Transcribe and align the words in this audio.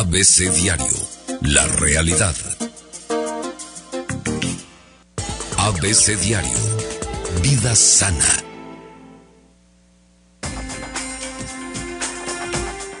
ABC 0.00 0.50
Diario, 0.54 0.96
la 1.42 1.66
realidad. 1.66 2.34
ABC 5.58 6.18
Diario, 6.18 6.56
vida 7.42 7.76
sana. 7.76 8.24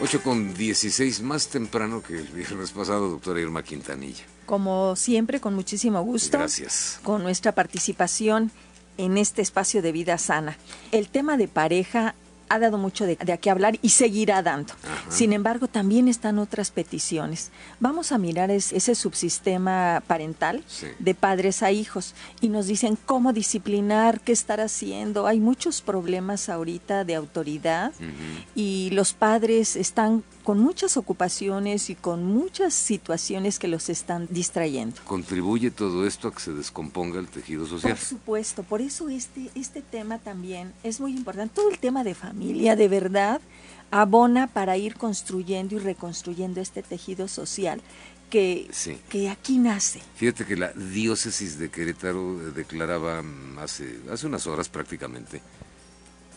8 0.02 0.22
con 0.22 0.52
16, 0.52 1.22
más 1.22 1.48
temprano 1.48 2.02
que 2.02 2.18
el 2.18 2.26
viernes 2.26 2.72
pasado, 2.72 3.08
doctora 3.08 3.40
Irma 3.40 3.62
Quintanilla. 3.62 4.24
Como 4.44 4.94
siempre, 4.94 5.40
con 5.40 5.54
muchísimo 5.54 6.02
gusto. 6.02 6.36
Gracias. 6.36 7.00
Con 7.02 7.22
nuestra 7.22 7.52
participación 7.52 8.52
en 8.98 9.16
este 9.16 9.40
espacio 9.40 9.80
de 9.80 9.92
vida 9.92 10.18
sana. 10.18 10.58
El 10.92 11.08
tema 11.08 11.38
de 11.38 11.48
pareja 11.48 12.14
ha 12.50 12.58
dado 12.58 12.76
mucho 12.76 13.06
de, 13.06 13.16
de 13.16 13.38
qué 13.38 13.48
hablar 13.48 13.78
y 13.80 13.90
seguirá 13.90 14.42
dando. 14.42 14.74
Sin 15.08 15.32
embargo, 15.32 15.68
también 15.68 16.08
están 16.08 16.38
otras 16.38 16.70
peticiones. 16.70 17.50
Vamos 17.78 18.12
a 18.12 18.18
mirar 18.18 18.50
ese 18.50 18.94
subsistema 18.94 20.02
parental 20.06 20.64
de 20.98 21.14
padres 21.14 21.62
a 21.62 21.70
hijos 21.70 22.14
y 22.40 22.48
nos 22.48 22.66
dicen 22.66 22.98
cómo 23.06 23.32
disciplinar, 23.32 24.20
qué 24.20 24.32
estar 24.32 24.60
haciendo. 24.60 25.26
Hay 25.26 25.40
muchos 25.40 25.80
problemas 25.80 26.48
ahorita 26.48 27.04
de 27.04 27.14
autoridad 27.14 27.92
y 28.54 28.90
los 28.90 29.12
padres 29.12 29.76
están 29.76 30.24
con 30.44 30.58
muchas 30.58 30.96
ocupaciones 30.96 31.90
y 31.90 31.94
con 31.94 32.24
muchas 32.24 32.74
situaciones 32.74 33.58
que 33.58 33.68
los 33.68 33.88
están 33.88 34.26
distrayendo. 34.30 34.96
¿Contribuye 35.04 35.70
todo 35.70 36.06
esto 36.06 36.28
a 36.28 36.34
que 36.34 36.40
se 36.40 36.52
descomponga 36.52 37.20
el 37.20 37.28
tejido 37.28 37.66
social? 37.66 37.92
Por 37.92 38.02
supuesto, 38.02 38.62
por 38.62 38.80
eso 38.80 39.08
este, 39.08 39.50
este 39.54 39.82
tema 39.82 40.18
también 40.18 40.72
es 40.82 41.00
muy 41.00 41.12
importante. 41.12 41.54
Todo 41.54 41.70
el 41.70 41.78
tema 41.78 42.02
de 42.02 42.14
familia, 42.14 42.39
de 42.40 42.88
verdad, 42.88 43.40
abona 43.90 44.46
para 44.46 44.76
ir 44.76 44.94
construyendo 44.96 45.76
y 45.76 45.78
reconstruyendo 45.78 46.60
este 46.60 46.82
tejido 46.82 47.28
social 47.28 47.80
que, 48.30 48.70
que 49.08 49.28
aquí 49.28 49.58
nace. 49.58 50.00
Fíjate 50.16 50.46
que 50.46 50.56
la 50.56 50.72
diócesis 50.72 51.58
de 51.58 51.70
Querétaro 51.70 52.52
declaraba 52.52 53.22
hace, 53.60 53.98
hace 54.10 54.26
unas 54.26 54.46
horas 54.46 54.68
prácticamente 54.68 55.42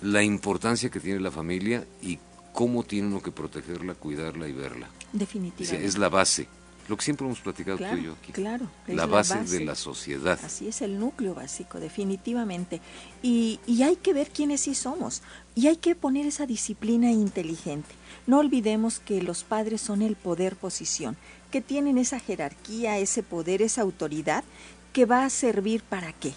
la 0.04 0.22
importancia 0.22 0.90
que 0.90 1.00
tiene 1.00 1.20
la 1.20 1.32
familia 1.32 1.86
y 2.02 2.20
cómo 2.52 2.84
tiene 2.84 3.08
uno 3.08 3.22
que 3.22 3.32
protegerla, 3.32 3.96
cuidarla 3.96 4.48
y 4.48 4.52
verla. 4.52 4.90
Definitivamente. 5.14 5.88
es 5.88 5.98
la 5.98 6.10
base. 6.10 6.48
Lo 6.88 6.98
que 6.98 7.04
siempre 7.04 7.26
hemos 7.26 7.40
platicado 7.40 7.78
tú 7.78 7.96
y 7.96 8.04
yo 8.04 8.14
aquí. 8.14 8.34
Claro. 8.34 8.68
La, 8.88 9.06
base 9.06 9.40
de 9.44 9.64
la 9.64 9.76
sociedad. 9.76 10.38
Así 10.44 10.68
es 10.68 10.82
el 10.82 11.00
núcleo 11.00 11.34
básico, 11.34 11.80
definitivamente. 11.80 12.82
Y, 13.22 13.62
y 13.66 13.84
hay 13.84 13.96
que 13.96 14.14
ver 14.14 14.30
quiénes 14.30 14.62
sí 14.62 14.76
somos. 14.76 15.22
Y 15.56 15.68
hay 15.68 15.78
que 15.78 15.96
poner 15.96 16.26
esa 16.26 16.46
disciplina 16.46 17.10
inteligente. 17.12 17.96
No 18.28 18.40
olvidemos 18.40 19.00
que 19.00 19.22
los 19.22 19.44
padres 19.44 19.80
son 19.80 20.02
el 20.02 20.16
poder 20.16 20.58
posición, 20.58 21.16
que 21.52 21.62
tienen 21.62 21.98
esa 21.98 22.20
jerarquía, 22.20 22.98
ese 22.98 23.24
poder, 23.24 23.62
esa 23.62 23.82
autoridad, 23.82 24.44
que 24.92 25.06
va 25.06 25.26
a 25.26 25.30
servir 25.30 25.84
para 25.84 26.12
qué? 26.14 26.34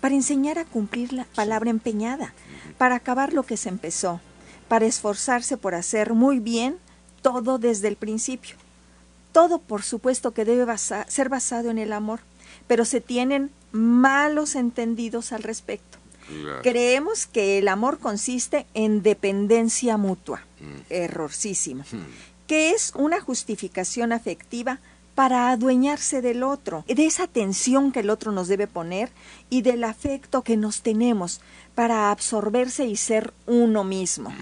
Para 0.00 0.14
enseñar 0.14 0.58
a 0.58 0.64
cumplir 0.64 1.12
la 1.12 1.24
palabra 1.24 1.70
empeñada, 1.70 2.34
para 2.78 2.96
acabar 2.96 3.32
lo 3.32 3.42
que 3.42 3.56
se 3.56 3.68
empezó, 3.68 4.20
para 4.68 4.86
esforzarse 4.86 5.56
por 5.56 5.74
hacer 5.74 6.14
muy 6.14 6.38
bien 6.38 6.76
todo 7.22 7.58
desde 7.58 7.88
el 7.88 7.96
principio. 7.96 8.56
Todo, 9.38 9.60
por 9.60 9.84
supuesto, 9.84 10.32
que 10.32 10.44
debe 10.44 10.66
ser 10.76 11.28
basado 11.28 11.70
en 11.70 11.78
el 11.78 11.92
amor, 11.92 12.18
pero 12.66 12.84
se 12.84 13.00
tienen 13.00 13.52
malos 13.70 14.56
entendidos 14.56 15.30
al 15.30 15.44
respecto. 15.44 15.96
Creemos 16.64 17.26
que 17.26 17.58
el 17.58 17.68
amor 17.68 18.00
consiste 18.00 18.66
en 18.74 19.00
dependencia 19.00 19.96
mutua, 19.96 20.42
mm. 20.58 20.80
errorcísimo, 20.90 21.84
mm. 21.84 22.48
que 22.48 22.70
es 22.70 22.92
una 22.96 23.20
justificación 23.20 24.10
afectiva 24.10 24.80
para 25.14 25.50
adueñarse 25.50 26.20
del 26.20 26.42
otro, 26.42 26.84
de 26.88 27.06
esa 27.06 27.22
atención 27.22 27.92
que 27.92 28.00
el 28.00 28.10
otro 28.10 28.32
nos 28.32 28.48
debe 28.48 28.66
poner 28.66 29.08
y 29.50 29.62
del 29.62 29.84
afecto 29.84 30.42
que 30.42 30.56
nos 30.56 30.82
tenemos 30.82 31.40
para 31.76 32.10
absorberse 32.10 32.86
y 32.86 32.96
ser 32.96 33.32
uno 33.46 33.84
mismo. 33.84 34.34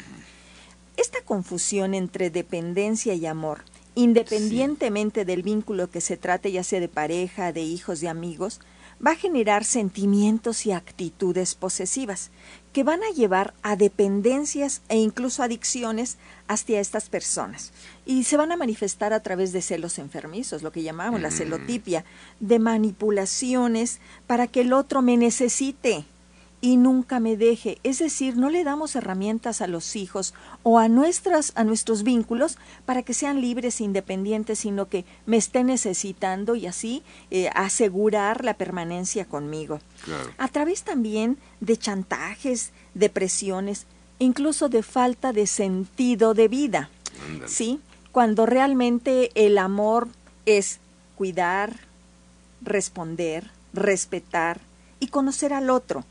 Esta 0.96 1.20
confusión 1.20 1.92
entre 1.92 2.30
dependencia 2.30 3.12
y 3.12 3.26
amor, 3.26 3.62
independientemente 3.96 5.24
del 5.24 5.42
vínculo 5.42 5.90
que 5.90 6.00
se 6.00 6.16
trate, 6.16 6.52
ya 6.52 6.62
sea 6.62 6.78
de 6.78 6.88
pareja, 6.88 7.52
de 7.52 7.62
hijos, 7.62 8.00
de 8.00 8.08
amigos, 8.08 8.60
va 9.04 9.12
a 9.12 9.16
generar 9.16 9.64
sentimientos 9.64 10.66
y 10.66 10.72
actitudes 10.72 11.54
posesivas 11.54 12.30
que 12.72 12.84
van 12.84 13.02
a 13.02 13.10
llevar 13.10 13.54
a 13.62 13.74
dependencias 13.74 14.82
e 14.90 14.98
incluso 14.98 15.42
adicciones 15.42 16.18
hacia 16.46 16.78
estas 16.78 17.08
personas. 17.08 17.72
Y 18.04 18.24
se 18.24 18.36
van 18.36 18.52
a 18.52 18.56
manifestar 18.56 19.14
a 19.14 19.20
través 19.20 19.52
de 19.52 19.62
celos 19.62 19.98
enfermizos, 19.98 20.62
lo 20.62 20.72
que 20.72 20.82
llamamos 20.82 21.22
la 21.22 21.30
mm. 21.30 21.32
celotipia, 21.32 22.04
de 22.40 22.58
manipulaciones 22.58 24.00
para 24.26 24.46
que 24.46 24.60
el 24.60 24.74
otro 24.74 25.00
me 25.00 25.16
necesite, 25.16 26.04
y 26.60 26.76
nunca 26.76 27.20
me 27.20 27.36
deje. 27.36 27.78
Es 27.82 27.98
decir, 27.98 28.36
no 28.36 28.50
le 28.50 28.64
damos 28.64 28.96
herramientas 28.96 29.60
a 29.60 29.66
los 29.66 29.94
hijos 29.96 30.34
o 30.62 30.78
a 30.78 30.88
nuestras 30.88 31.52
a 31.54 31.64
nuestros 31.64 32.02
vínculos 32.02 32.58
para 32.84 33.02
que 33.02 33.14
sean 33.14 33.40
libres 33.40 33.80
e 33.80 33.84
independientes, 33.84 34.60
sino 34.60 34.88
que 34.88 35.04
me 35.26 35.36
esté 35.36 35.64
necesitando 35.64 36.56
y 36.56 36.66
así 36.66 37.02
eh, 37.30 37.50
asegurar 37.54 38.44
la 38.44 38.54
permanencia 38.54 39.26
conmigo. 39.26 39.80
A 40.38 40.48
través 40.48 40.82
también 40.82 41.36
de 41.60 41.76
chantajes, 41.76 42.72
de 42.94 43.10
presiones, 43.10 43.86
incluso 44.18 44.68
de 44.68 44.82
falta 44.82 45.32
de 45.32 45.46
sentido 45.46 46.34
de 46.34 46.48
vida. 46.48 46.90
¿Sí? 47.46 47.80
Cuando 48.12 48.46
realmente 48.46 49.30
el 49.34 49.58
amor 49.58 50.08
es 50.46 50.80
cuidar, 51.16 51.76
responder, 52.62 53.50
respetar 53.72 54.60
y 55.00 55.08
conocer 55.08 55.52
al 55.52 55.70
otro 55.70 56.04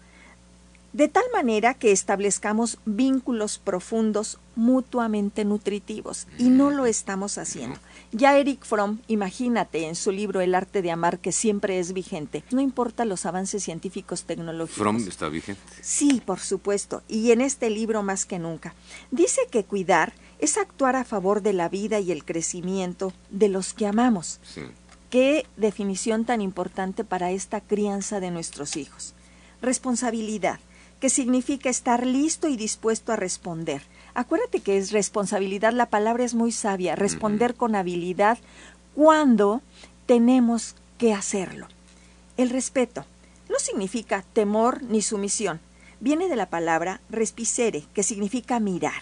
de 0.95 1.09
tal 1.09 1.25
manera 1.33 1.73
que 1.73 1.91
establezcamos 1.91 2.78
vínculos 2.85 3.59
profundos 3.59 4.39
mutuamente 4.56 5.44
nutritivos 5.44 6.25
y 6.38 6.45
no 6.45 6.72
lo 6.72 6.85
estamos 6.85 7.38
haciendo. 7.38 7.78
Ya 8.13 8.38
Eric 8.38 8.63
Fromm, 8.63 9.00
imagínate 9.07 9.88
en 9.88 9.95
su 9.95 10.13
libro 10.13 10.39
El 10.39 10.55
arte 10.55 10.81
de 10.81 10.91
amar 10.91 11.19
que 11.19 11.34
siempre 11.34 11.79
es 11.79 11.91
vigente, 11.91 12.45
no 12.50 12.61
importa 12.61 13.03
los 13.03 13.25
avances 13.25 13.61
científicos 13.61 14.23
tecnológicos. 14.23 14.78
Fromm 14.78 15.05
está 15.05 15.28
vigente. 15.28 15.61
Sí, 15.81 16.22
por 16.25 16.39
supuesto, 16.39 17.03
y 17.09 17.31
en 17.31 17.41
este 17.41 17.69
libro 17.69 18.01
más 18.01 18.25
que 18.25 18.39
nunca. 18.39 18.73
Dice 19.11 19.41
que 19.51 19.66
cuidar 19.66 20.13
es 20.39 20.57
actuar 20.57 20.95
a 20.95 21.03
favor 21.03 21.41
de 21.41 21.51
la 21.51 21.67
vida 21.67 22.00
y 22.00 22.13
el 22.13 22.23
crecimiento 22.23 23.11
de 23.31 23.50
los 23.50 23.73
que 23.73 23.85
amamos. 23.85 24.39
Sí. 24.44 24.61
Qué 25.09 25.45
definición 25.57 26.23
tan 26.23 26.39
importante 26.39 27.03
para 27.03 27.31
esta 27.31 27.59
crianza 27.59 28.22
de 28.22 28.31
nuestros 28.31 28.78
hijos. 28.78 29.13
Responsabilidad 29.61 30.61
que 31.00 31.09
significa 31.09 31.69
estar 31.69 32.06
listo 32.06 32.47
y 32.47 32.57
dispuesto 32.57 33.11
a 33.11 33.16
responder. 33.16 33.81
Acuérdate 34.13 34.61
que 34.61 34.78
es 34.78 34.91
responsabilidad, 34.91 35.73
la 35.73 35.88
palabra 35.88 36.23
es 36.23 36.33
muy 36.33 36.51
sabia, 36.51 36.95
responder 36.95 37.56
con 37.56 37.75
habilidad 37.75 38.38
cuando 38.95 39.61
tenemos 40.05 40.75
que 40.97 41.13
hacerlo. 41.13 41.67
El 42.38 42.50
respeto 42.50 43.05
no 43.50 43.59
significa 43.59 44.23
temor 44.34 44.84
ni 44.84 45.01
sumisión. 45.01 45.59
Viene 46.00 46.29
de 46.29 46.35
la 46.35 46.50
palabra 46.50 47.01
respicere, 47.09 47.84
que 47.94 48.03
significa 48.03 48.59
mirar. 48.59 49.01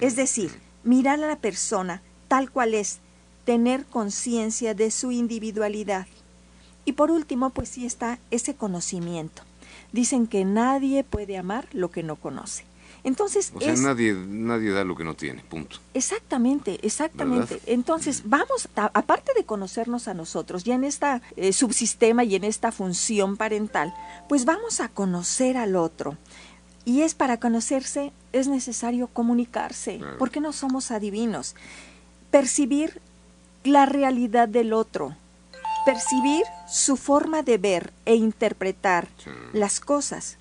Es 0.00 0.16
decir, 0.16 0.50
mirar 0.82 1.22
a 1.22 1.26
la 1.26 1.36
persona 1.36 2.00
tal 2.28 2.50
cual 2.50 2.74
es, 2.74 3.00
tener 3.44 3.84
conciencia 3.84 4.74
de 4.74 4.90
su 4.90 5.12
individualidad. 5.12 6.06
Y 6.86 6.92
por 6.92 7.10
último, 7.10 7.50
pues 7.50 7.68
sí 7.68 7.84
está 7.84 8.18
ese 8.30 8.54
conocimiento 8.54 9.42
dicen 9.94 10.26
que 10.26 10.44
nadie 10.44 11.04
puede 11.04 11.38
amar 11.38 11.66
lo 11.72 11.90
que 11.90 12.02
no 12.02 12.16
conoce. 12.16 12.64
Entonces, 13.04 13.52
o 13.54 13.60
sea, 13.60 13.74
nadie, 13.76 14.14
nadie 14.14 14.70
da 14.70 14.82
lo 14.82 14.96
que 14.96 15.04
no 15.04 15.14
tiene, 15.14 15.42
punto. 15.42 15.76
Exactamente, 15.92 16.78
exactamente. 16.82 17.60
Entonces, 17.66 18.22
vamos, 18.24 18.68
aparte 18.74 19.32
de 19.36 19.44
conocernos 19.44 20.08
a 20.08 20.14
nosotros, 20.14 20.64
ya 20.64 20.74
en 20.74 20.84
este 20.84 21.20
subsistema 21.52 22.24
y 22.24 22.34
en 22.34 22.44
esta 22.44 22.72
función 22.72 23.36
parental, 23.36 23.94
pues 24.28 24.46
vamos 24.46 24.80
a 24.80 24.88
conocer 24.88 25.58
al 25.58 25.76
otro. 25.76 26.16
Y 26.86 27.02
es 27.02 27.14
para 27.14 27.38
conocerse, 27.38 28.10
es 28.32 28.48
necesario 28.48 29.06
comunicarse, 29.06 30.00
porque 30.18 30.40
no 30.40 30.52
somos 30.52 30.90
adivinos. 30.90 31.54
Percibir 32.30 33.00
la 33.64 33.84
realidad 33.86 34.48
del 34.48 34.72
otro, 34.72 35.14
percibir 35.84 36.44
su 36.68 36.96
forma 36.96 37.42
de 37.42 37.58
ver 37.58 37.92
e 38.04 38.14
interpretar 38.14 39.08
las 39.52 39.80
cosas, 39.80 40.36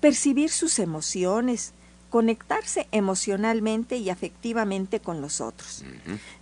percibir 0.00 0.50
sus 0.50 0.78
emociones, 0.78 1.72
conectarse 2.10 2.86
emocionalmente 2.92 3.96
y 3.96 4.10
afectivamente 4.10 5.00
con 5.00 5.20
los 5.20 5.40
otros. 5.40 5.84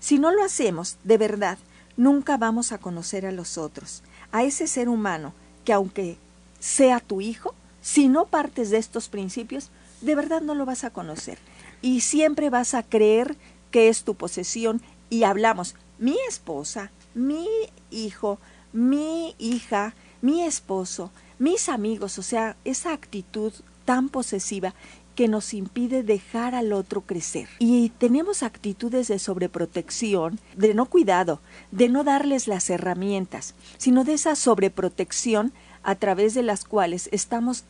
Si 0.01 0.19
no 0.19 0.31
lo 0.31 0.45
hacemos, 0.45 0.97
de 1.05 1.19
verdad, 1.19 1.59
nunca 1.97 2.37
vamos 2.37 2.73
a 2.73 2.79
conocer 2.79 3.27
a 3.27 3.33
los 3.33 3.59
otros, 3.59 4.03
a 4.33 4.43
ese 4.45 4.67
ser 4.67 4.89
humano 4.89 5.33
que 5.65 5.73
aunque 5.73 6.17
sea 6.61 7.01
tu 7.01 7.21
hijo, 7.21 7.55
si 7.81 8.09
no 8.09 8.27
partes 8.27 8.71
de 8.71 8.79
estos 8.79 9.09
principios, 9.09 9.71
de 10.01 10.15
verdad 10.15 10.41
no 10.41 10.55
lo 10.55 10.67
vas 10.67 10.85
a 10.85 10.91
conocer. 10.91 11.39
Y 11.81 12.01
siempre 12.01 12.51
vas 12.51 12.75
a 12.75 12.83
creer 12.83 13.37
que 13.71 13.89
es 13.89 14.05
tu 14.05 14.15
posesión 14.15 14.83
y 15.11 15.25
hablamos, 15.25 15.75
mi 15.99 16.17
esposa, 16.29 16.91
mi 17.15 17.47
hijo, 17.91 18.39
mi 18.73 19.35
hija, 19.39 19.95
mi 20.21 20.43
esposo, 20.43 21.11
mis 21.39 21.69
amigos, 21.69 22.19
o 22.19 22.23
sea, 22.23 22.57
esa 22.65 22.93
actitud 22.93 23.53
tan 23.85 24.09
posesiva 24.09 24.75
que 25.15 25.29
nos 25.29 25.53
impide 25.53 26.03
dejar 26.03 26.55
al 26.55 26.73
otro 26.73 27.03
crecer. 27.03 27.49
Y 27.59 27.91
tenemos 27.91 28.43
actitudes 28.43 29.09
de 29.09 29.19
sobreprotección, 29.19 30.39
de 30.57 30.75
no 30.75 30.87
cuidado, 30.87 31.41
de 31.71 31.89
no 31.89 32.03
darles 32.05 32.49
las 32.49 32.71
herramientas, 32.71 33.55
sino 33.77 34.05
de 34.05 34.15
esa 34.15 34.37
sobreprotección 34.37 35.53
a 35.83 35.97
través 35.97 36.35
de 36.35 36.43
las 36.43 36.65
cuales 36.65 37.09
estamos 37.13 37.65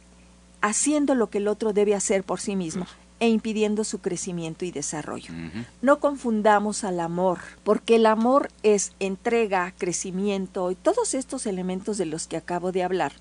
haciendo 0.61 1.15
lo 1.15 1.31
que 1.31 1.39
el 1.39 1.49
otro 1.49 1.73
debe 1.73 1.95
hacer 1.95 2.23
por 2.23 2.41
sí 2.41 2.55
mismo 2.55 2.87
e 3.23 3.29
impidiendo 3.29 3.85
su 3.85 4.01
crecimiento 4.01 4.65
y 4.65 4.73
desarrollo. 4.73 5.33
No 5.81 6.01
confundamos 6.01 6.83
al 6.83 6.99
amor, 6.99 7.39
porque 7.63 7.95
el 7.95 8.07
amor 8.07 8.51
es 8.65 8.91
entrega, 8.99 9.73
crecimiento 9.79 10.73
y 10.73 10.75
todos 10.75 11.15
estos 11.15 11.47
elementos 11.47 11.99
de 11.99 12.07
los 12.07 12.27
que 12.27 12.37
acabo 12.37 12.73
de 12.73 12.83
hablar, 12.83 13.13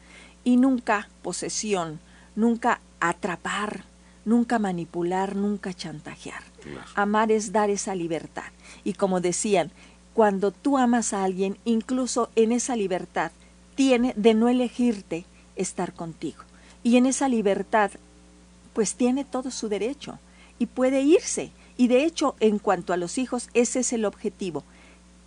y 0.44 0.57
nunca 0.57 1.07
posesión, 1.21 2.00
nunca 2.36 2.81
atrapar, 3.00 3.83
nunca 4.25 4.57
manipular, 4.57 5.36
nunca 5.36 5.71
chantajear. 5.71 6.42
Amar 6.95 7.31
es 7.31 7.51
dar 7.51 7.69
esa 7.69 7.94
libertad. 7.94 8.51
Y 8.83 8.94
como 8.94 9.21
decían, 9.21 9.69
cuando 10.15 10.50
tú 10.50 10.80
amas 10.80 11.13
a 11.13 11.24
alguien, 11.24 11.59
incluso 11.63 12.31
en 12.36 12.53
esa 12.53 12.75
libertad, 12.75 13.31
tiene 13.75 14.15
de 14.18 14.33
no 14.33 14.50
elegirte 14.50 15.25
estar 15.56 15.94
contigo. 15.94 16.42
Y 16.81 16.98
en 16.98 17.06
esa 17.06 17.30
libertad, 17.30 17.92
pues 18.74 18.96
tiene 18.96 19.26
todo 19.26 19.52
su 19.52 19.70
derecho 19.70 20.20
y 20.60 20.68
puede 20.68 21.02
irse. 21.02 21.52
Y 21.78 21.88
de 21.88 22.06
hecho, 22.06 22.36
en 22.40 22.60
cuanto 22.60 22.94
a 22.94 22.98
los 22.98 23.18
hijos, 23.18 23.50
ese 23.54 23.80
es 23.80 23.94
el 23.94 24.06
objetivo, 24.06 24.64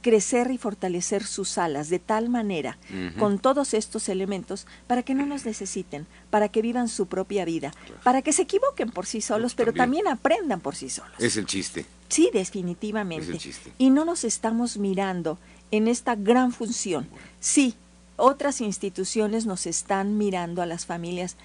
crecer 0.03 0.51
y 0.51 0.59
fortalecer 0.59 1.25
sus 1.25 1.57
alas 1.57 1.89
de 1.89 1.99
tal 1.99 2.29
manera, 2.29 2.77
con 3.19 3.39
todos 3.39 3.73
estos 3.73 4.09
elementos, 4.11 4.67
para 4.87 5.03
que 5.03 5.15
no 5.15 5.25
nos 5.25 5.47
necesiten, 5.47 6.07
para 6.29 6.51
que 6.51 6.61
vivan 6.61 6.89
su 6.89 7.07
propia 7.07 7.45
vida, 7.47 7.73
para 8.03 8.21
que 8.21 8.33
se 8.35 8.43
equivoquen 8.43 8.91
por 8.91 9.07
sí 9.07 9.23
solos, 9.23 9.55
pero 9.55 9.73
también. 9.73 10.07
aprendan 10.07 10.61
por 10.61 10.77
sí 10.77 10.91
solos. 10.91 11.15
Es 11.19 11.37
el 11.39 11.47
chiste. 11.47 11.87
Sí, 12.09 12.31
definitivamente. 12.33 13.39
Y 13.79 13.89
no 13.91 14.05
nos 14.05 14.25
estamos 14.25 14.77
mirando 14.77 15.39
en 15.71 15.89
esta 15.89 16.15
gran 16.15 16.53
función. 16.53 17.09
Sí, 17.41 17.75
otras 18.17 18.61
instituciones 18.61 19.47
nos 19.47 19.67
están 19.67 20.19
mirando 20.19 20.63
a 20.63 20.67
las 20.67 20.87
familias, 20.87 21.37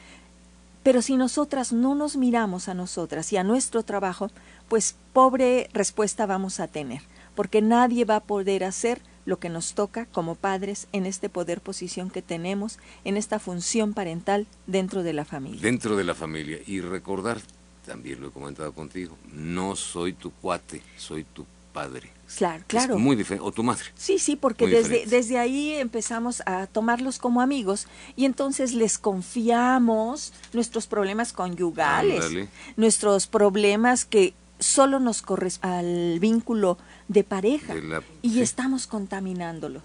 pero 0.90 1.04
si 1.04 1.18
nosotras 1.18 1.72
no 1.72 1.94
nos 1.94 2.18
miramos 2.18 2.68
a 2.68 2.74
nosotras 2.74 3.32
y 3.32 3.38
a 3.38 3.44
nuestro 3.44 3.84
trabajo, 3.84 4.32
pues 4.68 4.96
pobre 5.14 5.70
respuesta 5.72 6.26
vamos 6.26 6.60
a 6.60 6.68
tener 6.68 7.04
porque 7.36 7.62
nadie 7.62 8.06
va 8.06 8.16
a 8.16 8.24
poder 8.24 8.64
hacer 8.64 9.00
lo 9.26 9.38
que 9.38 9.50
nos 9.50 9.76
toca 9.76 10.08
como 10.08 10.34
padres 10.34 10.88
en 10.92 11.06
este 11.06 11.30
poder 11.30 11.62
posición 11.62 12.10
que 12.10 12.24
tenemos, 12.24 12.80
en 13.04 13.18
esta 13.18 13.38
función 13.38 13.94
parental 13.94 14.48
dentro 14.66 15.04
de 15.04 15.14
la 15.14 15.26
familia. 15.26 15.62
Dentro 15.62 15.96
de 15.96 16.06
la 16.06 16.16
familia. 16.16 16.58
Y 16.66 16.82
recordar, 16.82 17.40
también 17.86 18.20
lo 18.20 18.30
he 18.30 18.32
comentado 18.32 18.74
contigo, 18.74 19.16
no 19.32 19.76
soy 19.76 20.14
tu 20.14 20.32
cuate, 20.32 20.82
soy 20.98 21.24
tu 21.24 21.46
padre. 21.80 22.12
Claro, 22.38 22.64
claro. 22.68 23.00
muy 23.00 23.16
diferente. 23.16 23.48
O 23.48 23.52
tu 23.52 23.64
madre. 23.64 23.86
Sí, 23.96 24.20
sí, 24.20 24.36
porque 24.36 24.68
desde, 24.68 25.06
desde 25.08 25.40
ahí 25.40 25.74
empezamos 25.74 26.44
a 26.46 26.68
tomarlos 26.68 27.18
como 27.18 27.42
amigos 27.42 27.88
y 28.16 28.26
entonces 28.26 28.74
les 28.74 29.00
confiamos 29.00 30.32
nuestros 30.54 30.86
problemas 30.86 31.34
conyugales, 31.34 32.24
nuestros 32.76 33.26
problemas 33.26 34.06
que 34.06 34.34
solo 34.60 35.00
nos 35.00 35.22
corresponde 35.22 35.50
al 35.62 36.20
vínculo 36.20 36.78
de 37.08 37.24
pareja 37.24 37.74
y 38.22 38.42
estamos 38.42 38.88
contaminándolo. 38.88 39.82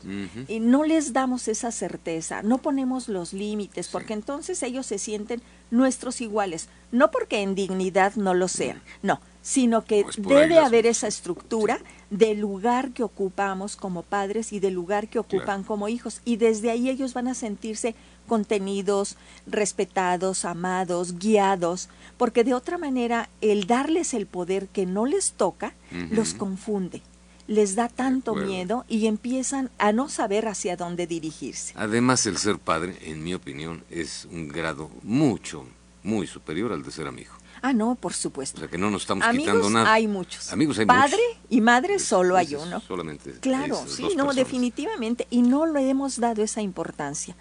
Y 0.49 0.61
no 0.61 0.85
les 0.85 1.13
damos 1.13 1.49
esa 1.49 1.71
certeza, 1.71 2.43
no 2.43 2.59
ponemos 2.59 3.09
los 3.09 3.33
límites, 3.33 3.89
porque 3.89 4.13
entonces 4.13 4.63
ellos 4.63 4.87
se 4.87 4.99
sienten 4.99 5.43
nuestros 5.71 6.21
iguales, 6.21 6.69
no 6.93 7.11
porque 7.11 7.41
en 7.41 7.55
dignidad 7.55 8.15
no 8.17 8.35
lo 8.35 8.49
sean, 8.49 8.83
no, 9.03 9.21
sino 9.43 9.85
que 9.85 10.05
debe 10.19 10.59
haber 10.59 10.87
esa 10.87 11.07
estructura 11.07 11.79
del 12.19 12.39
lugar 12.39 12.93
que 12.93 13.03
ocupamos 13.03 13.77
como 13.77 14.03
padres 14.03 14.53
y 14.53 14.61
del 14.61 14.75
lugar 14.75 15.09
que 15.09 15.19
ocupan 15.19 15.65
como 15.65 15.89
hijos. 15.89 16.21
Y 16.25 16.37
desde 16.37 16.71
ahí 16.71 16.89
ellos 16.89 17.13
van 17.13 17.29
a 17.29 17.35
sentirse 17.35 17.95
contenidos, 18.29 19.17
respetados, 19.47 20.45
amados, 20.45 21.19
guiados, 21.19 21.89
porque 22.17 22.45
de 22.45 22.55
otra 22.55 22.79
manera 22.79 23.29
el 23.41 23.67
darles 23.67 24.15
el 24.15 24.27
poder 24.27 24.69
que 24.69 24.87
no 24.87 25.07
les 25.07 25.33
toca 25.33 25.75
los 26.11 26.35
confunde 26.35 27.03
les 27.47 27.75
da 27.75 27.89
tanto 27.89 28.35
miedo 28.35 28.87
y 28.89 29.07
empiezan 29.07 29.71
a 29.77 29.93
no 29.93 30.09
saber 30.09 30.49
hacia 30.49 30.77
dónde 30.77 31.07
dirigirse. 31.07 31.75
Además, 31.77 32.25
el 32.25 32.39
ser 32.39 32.59
padre, 32.59 32.97
en 33.03 33.23
mi 33.23 33.35
opinión, 33.35 33.85
es 33.91 34.27
un 34.31 34.49
grado 34.49 34.91
mucho, 35.03 35.67
muy 36.03 36.27
superior 36.27 36.73
al 36.73 36.83
de 36.83 36.91
ser 36.91 37.07
amigo. 37.07 37.35
Ah, 37.67 37.73
no, 37.73 37.95
por 37.95 38.13
supuesto. 38.13 38.59
O 38.59 38.61
sea, 38.61 38.69
que 38.69 38.77
no 38.77 38.91
nos 38.91 39.05
estamos 39.05 39.27
quitando 39.27 39.71
nada. 39.71 39.91
hay 39.91 40.07
muchos. 40.07 40.53
Amigos 40.53 40.79
hay 40.79 40.85
Padre 40.85 41.23
y 41.49 41.63
madre 41.63 41.99
solo 41.99 42.37
hay 42.37 42.55
uno. 42.55 42.79
Solamente. 42.81 43.33
Claro, 43.41 43.83
sí, 43.89 44.09
no, 44.19 44.35
definitivamente. 44.35 45.27
Y 45.31 45.41
no 45.41 45.65
le 45.65 45.89
hemos 45.89 46.21
dado 46.21 46.43
esa 46.43 46.61
importancia. 46.61 47.35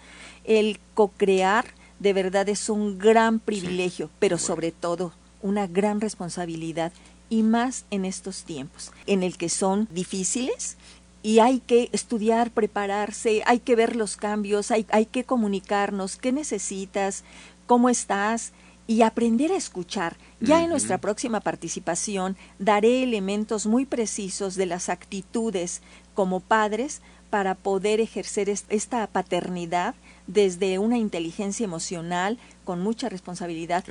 El 0.44 0.80
co-crear 0.94 1.66
de 1.98 2.14
verdad 2.14 2.48
es 2.48 2.70
un 2.70 2.98
gran 2.98 3.38
privilegio, 3.38 4.08
pero 4.18 4.38
sobre 4.38 4.72
todo 4.72 5.12
una 5.42 5.66
gran 5.66 6.00
responsabilidad 6.00 6.90
y 7.28 7.42
más 7.42 7.84
en 7.90 8.06
estos 8.06 8.44
tiempos, 8.44 8.92
en 9.06 9.22
el 9.22 9.36
que 9.36 9.50
son 9.50 9.88
difíciles 9.90 10.78
y 11.22 11.40
hay 11.40 11.60
que 11.60 11.90
estudiar, 11.92 12.50
prepararse, 12.50 13.42
hay 13.44 13.58
que 13.58 13.76
ver 13.76 13.94
los 13.94 14.16
cambios, 14.16 14.70
hay, 14.70 14.86
hay 14.88 15.04
que 15.04 15.24
comunicarnos, 15.24 16.16
qué 16.16 16.32
necesitas, 16.32 17.24
cómo 17.66 17.90
estás 17.90 18.52
y 18.86 19.02
aprender 19.02 19.52
a 19.52 19.56
escuchar. 19.56 20.16
Ya 20.40 20.62
en 20.62 20.70
nuestra 20.70 20.98
próxima 20.98 21.40
participación 21.40 22.36
daré 22.58 23.02
elementos 23.02 23.66
muy 23.66 23.86
precisos 23.86 24.56
de 24.56 24.66
las 24.66 24.88
actitudes 24.88 25.82
como 26.14 26.40
padres 26.40 27.00
para 27.30 27.54
poder 27.56 28.00
ejercer 28.00 28.48
esta 28.48 29.06
paternidad 29.08 29.94
desde 30.26 30.78
una 30.78 30.96
inteligencia 30.98 31.64
emocional 31.64 32.38
con 32.64 32.80
mucha 32.80 33.08
responsabilidad, 33.08 33.84